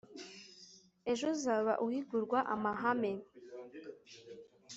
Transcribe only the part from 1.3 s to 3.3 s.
uzaba uhigurwa amahame